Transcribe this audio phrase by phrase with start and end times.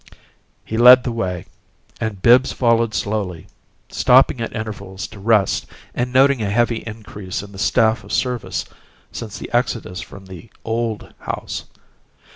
[0.65, 1.45] He led the way,
[1.99, 3.45] and Bibbs followed slowly,
[3.89, 8.65] stopping at intervals to rest, and noting a heavy increase in the staff of service
[9.11, 11.65] since the exodus from the "old" house.